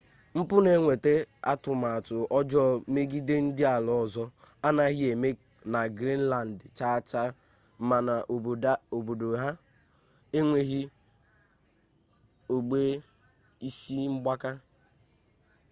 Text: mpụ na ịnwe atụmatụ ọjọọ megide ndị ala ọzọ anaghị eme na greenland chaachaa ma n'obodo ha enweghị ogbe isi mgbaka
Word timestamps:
mpụ 0.37 0.55
na 0.65 0.69
ịnwe 0.77 0.93
atụmatụ 1.51 2.15
ọjọọ 2.37 2.65
megide 2.93 3.35
ndị 3.45 3.63
ala 3.75 3.91
ọzọ 4.03 4.23
anaghị 4.67 5.03
eme 5.13 5.29
na 5.71 5.79
greenland 5.97 6.57
chaachaa 6.77 7.29
ma 7.87 7.97
n'obodo 8.85 9.27
ha 9.41 9.49
enweghị 10.37 10.81
ogbe 12.55 12.79
isi 13.67 13.95
mgbaka 14.13 14.51